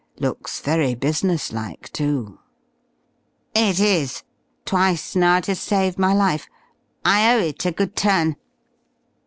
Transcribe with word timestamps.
Looks 0.19 0.61
very 0.61 0.95
business 0.95 1.53
like, 1.53 1.93
too." 1.93 2.39
"It 3.53 3.79
is. 3.79 4.23
Twice 4.65 5.15
now 5.15 5.37
it 5.37 5.45
has 5.45 5.59
saved 5.59 5.99
my 5.99 6.11
life. 6.11 6.47
I 7.05 7.31
owe 7.35 7.39
it 7.39 7.63
a 7.67 7.71
good 7.71 7.95
turn.... 7.95 8.35